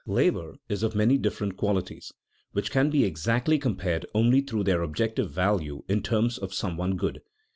[0.07, 2.11] Labor is of many different qualities,
[2.53, 6.95] which can be exactly compared only through their objective value in terms of some one
[6.97, 7.21] good.